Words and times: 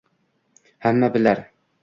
«Hamma 0.87 1.11
bilar 1.19 1.45